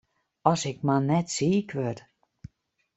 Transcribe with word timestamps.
As 0.51 0.61
ik 0.71 0.79
mar 0.87 1.01
net 1.09 1.27
siik 1.35 1.69
wurd! 1.77 1.99